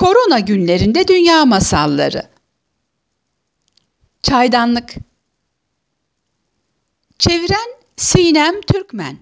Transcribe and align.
Korona 0.00 0.38
günlerinde 0.38 1.08
dünya 1.08 1.44
masalları. 1.44 2.28
Çaydanlık. 4.22 4.94
Çeviren 7.18 7.70
Sinem 7.96 8.60
Türkmen. 8.60 9.18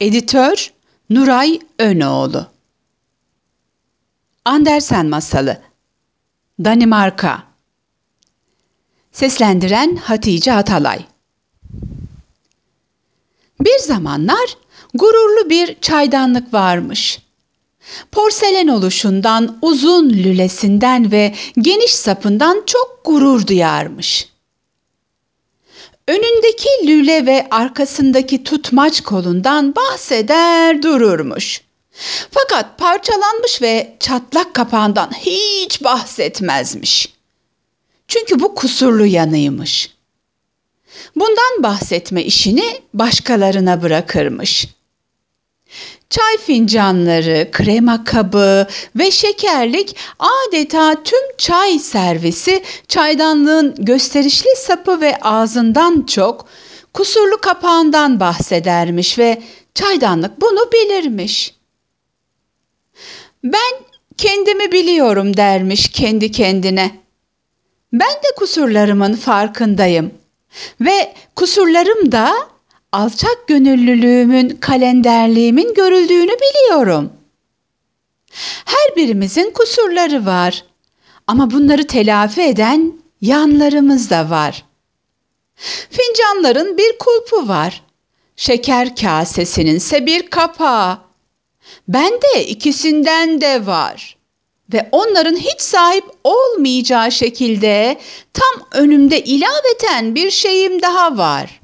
Editör 0.00 0.72
Nuray 1.10 1.60
Önoğlu. 1.78 2.46
Andersen 4.44 5.06
masalı. 5.06 5.62
Danimarka. 6.64 7.42
Seslendiren 9.12 9.96
Hatice 9.96 10.52
Atalay. 10.52 11.04
Bir 13.60 13.78
zamanlar 13.78 14.56
gururlu 14.94 15.50
bir 15.50 15.80
çaydanlık 15.80 16.54
varmış. 16.54 17.23
Porselen 18.12 18.68
oluşundan, 18.68 19.58
uzun 19.62 20.10
lülesinden 20.10 21.12
ve 21.12 21.34
geniş 21.58 21.94
sapından 21.94 22.62
çok 22.66 23.00
gurur 23.04 23.46
duyarmış. 23.46 24.28
Önündeki 26.08 26.68
lüle 26.86 27.26
ve 27.26 27.46
arkasındaki 27.50 28.44
tutmaç 28.44 29.00
kolundan 29.00 29.74
bahseder 29.76 30.82
dururmuş. 30.82 31.60
Fakat 32.30 32.78
parçalanmış 32.78 33.62
ve 33.62 33.96
çatlak 34.00 34.54
kapağından 34.54 35.10
hiç 35.10 35.84
bahsetmezmiş. 35.84 37.14
Çünkü 38.08 38.40
bu 38.40 38.54
kusurlu 38.54 39.06
yanıymış. 39.06 39.94
Bundan 41.16 41.62
bahsetme 41.62 42.22
işini 42.24 42.80
başkalarına 42.94 43.82
bırakırmış. 43.82 44.68
Çay 46.14 46.38
fincanları, 46.38 47.48
krema 47.52 48.04
kabı 48.04 48.66
ve 48.96 49.10
şekerlik 49.10 49.96
adeta 50.18 51.02
tüm 51.02 51.36
çay 51.38 51.78
servisi 51.78 52.62
çaydanlığın 52.88 53.74
gösterişli 53.78 54.56
sapı 54.56 55.00
ve 55.00 55.16
ağzından 55.20 56.06
çok 56.06 56.48
kusurlu 56.92 57.40
kapağından 57.40 58.20
bahsedermiş 58.20 59.18
ve 59.18 59.42
çaydanlık 59.74 60.40
bunu 60.40 60.72
bilirmiş. 60.72 61.54
Ben 63.44 63.72
kendimi 64.16 64.72
biliyorum 64.72 65.36
dermiş 65.36 65.88
kendi 65.88 66.32
kendine. 66.32 66.90
Ben 67.92 68.12
de 68.12 68.34
kusurlarımın 68.36 69.14
farkındayım 69.14 70.14
ve 70.80 71.14
kusurlarım 71.36 72.12
da 72.12 72.53
alçak 72.94 73.48
gönüllülüğümün, 73.48 74.48
kalenderliğimin 74.48 75.74
görüldüğünü 75.74 76.32
biliyorum. 76.32 77.12
Her 78.64 78.96
birimizin 78.96 79.50
kusurları 79.50 80.26
var 80.26 80.64
ama 81.26 81.50
bunları 81.50 81.86
telafi 81.86 82.42
eden 82.42 82.92
yanlarımız 83.20 84.10
da 84.10 84.30
var. 84.30 84.64
Fincanların 85.90 86.78
bir 86.78 86.98
kulpu 86.98 87.48
var. 87.48 87.82
Şeker 88.36 88.96
kasesinin 88.96 89.76
ise 89.76 90.06
bir 90.06 90.30
kapağı. 90.30 90.98
Bende 91.88 92.46
ikisinden 92.46 93.40
de 93.40 93.66
var 93.66 94.16
ve 94.72 94.88
onların 94.92 95.36
hiç 95.36 95.60
sahip 95.60 96.04
olmayacağı 96.24 97.12
şekilde 97.12 97.98
tam 98.32 98.68
önümde 98.72 99.24
ilaveten 99.24 100.14
bir 100.14 100.30
şeyim 100.30 100.82
daha 100.82 101.18
var. 101.18 101.63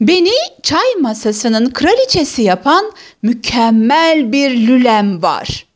Beni 0.00 0.32
çay 0.62 0.94
masasının 1.00 1.70
kraliçesi 1.70 2.42
yapan 2.42 2.92
mükemmel 3.22 4.32
bir 4.32 4.50
lülem 4.50 5.22
var. 5.22 5.66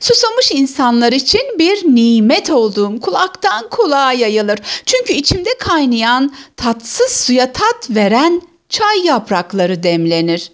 Susamış 0.00 0.50
insanlar 0.52 1.12
için 1.12 1.58
bir 1.58 1.84
nimet 1.84 2.50
olduğum 2.50 3.00
kulaktan 3.00 3.68
kulağa 3.68 4.12
yayılır. 4.12 4.58
Çünkü 4.86 5.12
içimde 5.12 5.50
kaynayan 5.58 6.34
tatsız 6.56 7.12
suya 7.12 7.52
tat 7.52 7.90
veren 7.90 8.42
çay 8.68 9.06
yaprakları 9.06 9.82
demlenir. 9.82 10.52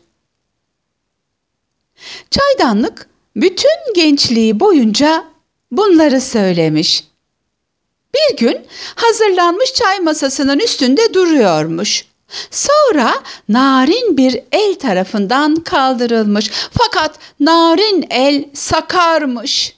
Çaydanlık 2.31 3.09
bütün 3.37 3.95
gençliği 3.95 4.61
boyunca 4.61 5.25
bunları 5.71 6.21
söylemiş. 6.21 7.05
Bir 8.15 8.37
gün 8.37 8.67
hazırlanmış 8.95 9.75
çay 9.75 10.01
masasının 10.01 10.59
üstünde 10.59 11.15
duruyormuş. 11.15 12.05
Sonra 12.51 13.15
narin 13.49 14.17
bir 14.17 14.41
el 14.53 14.75
tarafından 14.75 15.55
kaldırılmış. 15.55 16.51
Fakat 16.79 17.19
narin 17.41 18.07
el 18.11 18.45
sakarmış. 18.55 19.77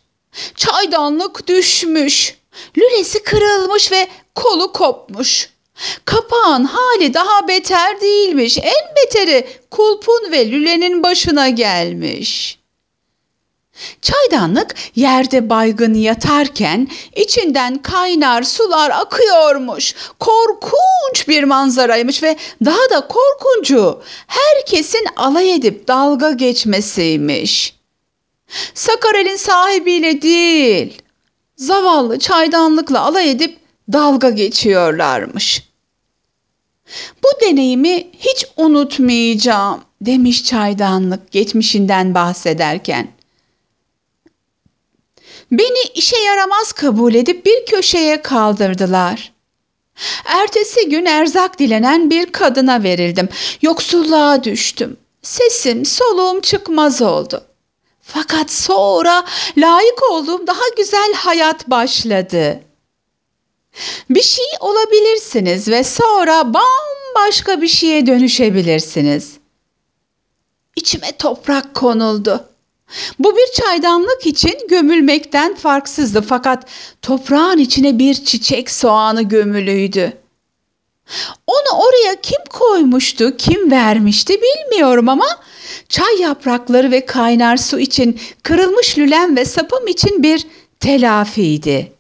Çaydanlık 0.57 1.49
düşmüş. 1.49 2.39
Lülesi 2.79 3.23
kırılmış 3.23 3.93
ve 3.93 4.09
kolu 4.35 4.73
kopmuş. 4.73 5.51
Kapağın 6.05 6.65
hali 6.65 7.15
daha 7.15 7.49
beter 7.49 8.01
değilmiş. 8.01 8.59
En 8.59 8.95
beteri 8.97 9.49
kulpun 9.71 10.33
ve 10.33 10.51
lülenin 10.51 11.03
başına 11.03 11.49
gelmiş. 11.49 12.58
Çaydanlık 14.03 14.75
yerde 14.95 15.51
baygın 15.51 15.95
yatarken 15.95 16.89
içinden 17.17 17.83
kaynar 17.83 18.43
sular 18.43 18.91
akıyormuş. 18.91 19.95
Korkunç 20.19 21.29
bir 21.29 21.45
manzaraymış 21.45 22.23
ve 22.23 22.37
daha 22.65 22.91
da 22.91 23.09
korkuncu 23.09 24.03
herkesin 24.27 25.07
alay 25.17 25.55
edip 25.55 25.89
dalga 25.89 26.31
geçmesiymiş. 26.31 27.79
Sakarel'in 28.75 29.37
sahibiyle 29.37 30.23
değil, 30.23 31.03
zavallı 31.57 32.19
çaydanlıkla 32.19 33.01
alay 33.01 33.31
edip 33.31 33.59
dalga 33.93 34.31
geçiyorlarmış. 34.31 35.69
Bu 37.23 37.47
deneyimi 37.47 38.07
hiç 38.19 38.47
unutmayacağım 38.57 39.81
demiş 40.01 40.45
çaydanlık 40.45 41.31
geçmişinden 41.31 42.15
bahsederken. 42.15 43.18
Beni 45.53 45.83
işe 45.95 46.19
yaramaz 46.19 46.73
kabul 46.73 47.15
edip 47.15 47.47
bir 47.47 47.67
köşeye 47.67 48.23
kaldırdılar. 48.23 49.33
Ertesi 50.25 50.89
gün 50.89 51.05
erzak 51.05 51.59
dilenen 51.59 52.11
bir 52.11 52.33
kadına 52.33 52.83
verildim. 52.83 53.29
Yoksulluğa 53.63 54.45
düştüm. 54.45 54.97
Sesim, 55.23 55.85
soluğum 55.85 56.41
çıkmaz 56.41 57.03
oldu. 57.03 57.45
Fakat 58.03 58.51
sonra 58.51 59.25
layık 59.57 60.11
olduğum 60.11 60.47
daha 60.47 60.69
güzel 60.77 61.13
hayat 61.15 61.71
başladı. 61.71 62.61
Bir 64.11 64.23
şey 64.23 64.47
olabilirsiniz 64.61 65.69
ve 65.69 65.85
sonra 65.85 66.55
bambaşka 66.55 67.63
bir 67.63 67.69
şeye 67.69 68.07
dönüşebilirsiniz. 68.07 69.33
İçime 70.77 71.13
toprak 71.17 71.75
konuldu. 71.75 72.49
Bu 73.19 73.37
bir 73.37 73.53
çaydanlık 73.53 74.27
için 74.27 74.59
gömülmekten 74.69 75.55
farksızdı 75.55 76.23
fakat 76.23 76.69
toprağın 77.03 77.59
içine 77.59 77.99
bir 77.99 78.15
çiçek 78.15 78.71
soğanı 78.71 79.23
gömülüydü. 79.23 80.13
Onu 81.47 81.81
oraya 81.81 82.21
kim 82.21 82.45
koymuştu, 82.51 83.37
kim 83.37 83.71
vermişti 83.71 84.41
bilmiyorum 84.43 85.09
ama 85.09 85.27
çay 85.89 86.21
yaprakları 86.21 86.91
ve 86.91 87.07
kaynar 87.07 87.57
su 87.57 87.79
için 87.79 88.21
kırılmış 88.43 88.99
lülem 88.99 89.37
ve 89.37 89.45
sapım 89.45 89.87
için 89.87 90.23
bir 90.23 90.47
telafiydi. 90.81 91.93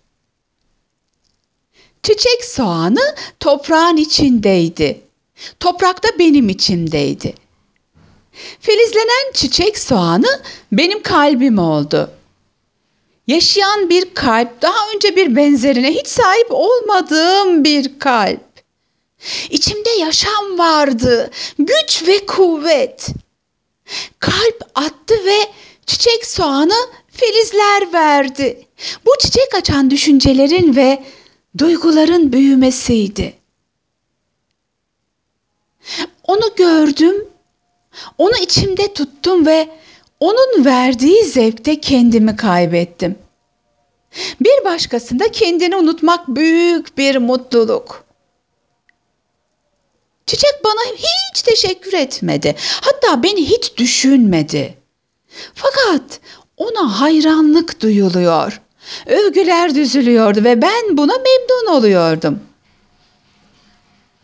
Çiçek 2.02 2.44
soğanı 2.44 3.14
toprağın 3.40 3.96
içindeydi. 3.96 5.00
Toprak 5.60 6.04
da 6.04 6.08
benim 6.18 6.48
içimdeydi.'' 6.48 7.47
Filizlenen 8.60 9.32
çiçek 9.34 9.78
soğanı 9.78 10.42
benim 10.72 11.02
kalbim 11.02 11.58
oldu. 11.58 12.10
Yaşayan 13.26 13.90
bir 13.90 14.14
kalp, 14.14 14.62
daha 14.62 14.90
önce 14.94 15.16
bir 15.16 15.36
benzerine 15.36 15.94
hiç 15.94 16.06
sahip 16.06 16.46
olmadığım 16.50 17.64
bir 17.64 17.98
kalp. 17.98 18.40
İçimde 19.50 19.90
yaşam 19.90 20.58
vardı, 20.58 21.30
güç 21.58 22.02
ve 22.06 22.26
kuvvet. 22.26 23.08
Kalp 24.18 24.70
attı 24.74 25.14
ve 25.26 25.38
çiçek 25.86 26.26
soğanı 26.26 26.88
filizler 27.10 27.92
verdi. 27.92 28.66
Bu 29.06 29.10
çiçek 29.18 29.54
açan 29.54 29.90
düşüncelerin 29.90 30.76
ve 30.76 31.04
duyguların 31.58 32.32
büyümesiydi. 32.32 33.34
Onu 36.24 36.54
gördüm 36.56 37.28
onu 38.18 38.36
içimde 38.36 38.92
tuttum 38.92 39.46
ve 39.46 39.68
onun 40.20 40.64
verdiği 40.64 41.24
zevkte 41.24 41.80
kendimi 41.80 42.36
kaybettim. 42.36 43.18
Bir 44.40 44.64
başkasında 44.64 45.32
kendini 45.32 45.76
unutmak 45.76 46.28
büyük 46.28 46.98
bir 46.98 47.16
mutluluk. 47.16 48.04
Çiçek 50.26 50.64
bana 50.64 50.96
hiç 50.96 51.42
teşekkür 51.42 51.92
etmedi. 51.92 52.54
Hatta 52.80 53.22
beni 53.22 53.50
hiç 53.50 53.76
düşünmedi. 53.76 54.78
Fakat 55.54 56.20
Ona 56.58 57.00
hayranlık 57.00 57.80
duyuluyor. 57.82 58.60
Övgüler 59.06 59.74
düzülüyordu 59.74 60.44
ve 60.44 60.62
ben 60.62 60.96
buna 60.96 61.12
memnun 61.12 61.78
oluyordum. 61.78 62.40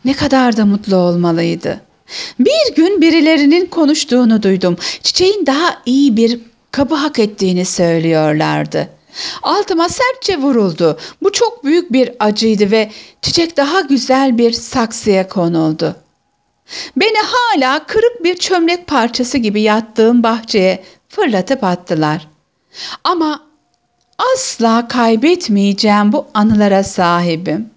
Ne 0.05 0.13
kadar 0.13 0.57
da 0.57 0.65
mutlu 0.65 0.95
olmalıydı. 0.95 1.81
Bir 2.39 2.75
gün 2.75 3.01
birilerinin 3.01 3.65
konuştuğunu 3.65 4.43
duydum. 4.43 4.77
Çiçeğin 5.03 5.45
daha 5.45 5.81
iyi 5.85 6.17
bir 6.17 6.39
kabı 6.71 6.95
hak 6.95 7.19
ettiğini 7.19 7.65
söylüyorlardı. 7.65 8.89
Altıma 9.43 9.89
sertçe 9.89 10.37
vuruldu. 10.37 10.99
Bu 11.23 11.31
çok 11.31 11.63
büyük 11.63 11.91
bir 11.91 12.11
acıydı 12.19 12.71
ve 12.71 12.91
çiçek 13.21 13.57
daha 13.57 13.81
güzel 13.81 14.37
bir 14.37 14.51
saksıya 14.51 15.27
konuldu. 15.27 15.95
Beni 16.95 17.17
hala 17.17 17.85
kırık 17.85 18.23
bir 18.23 18.37
çömlek 18.37 18.87
parçası 18.87 19.37
gibi 19.37 19.61
yattığım 19.61 20.23
bahçeye 20.23 20.83
fırlatıp 21.09 21.63
attılar. 21.63 22.27
Ama 23.03 23.43
asla 24.33 24.87
kaybetmeyeceğim 24.87 26.11
bu 26.11 26.27
anılara 26.33 26.83
sahibim. 26.83 27.74